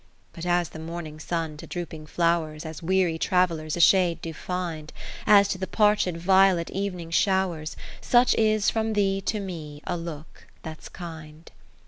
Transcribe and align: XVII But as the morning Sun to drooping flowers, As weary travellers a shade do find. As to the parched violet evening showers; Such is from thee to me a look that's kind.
XVII 0.01 0.29
But 0.33 0.45
as 0.47 0.69
the 0.69 0.79
morning 0.79 1.19
Sun 1.19 1.57
to 1.57 1.67
drooping 1.67 2.07
flowers, 2.07 2.65
As 2.65 2.81
weary 2.81 3.19
travellers 3.19 3.77
a 3.77 3.79
shade 3.79 4.19
do 4.19 4.33
find. 4.33 4.91
As 5.27 5.47
to 5.49 5.59
the 5.59 5.67
parched 5.67 6.17
violet 6.17 6.71
evening 6.71 7.11
showers; 7.11 7.77
Such 8.01 8.33
is 8.33 8.71
from 8.71 8.93
thee 8.93 9.21
to 9.21 9.39
me 9.39 9.79
a 9.85 9.95
look 9.95 10.47
that's 10.63 10.89
kind. 10.89 11.51